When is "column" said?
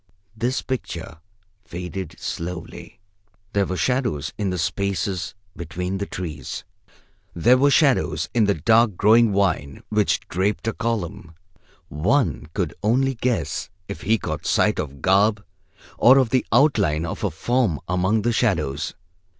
10.73-11.35